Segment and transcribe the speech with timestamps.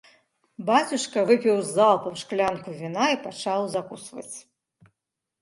[0.69, 4.37] Бацюшка выпіў залпам шклянку віна і пачаў закусваць.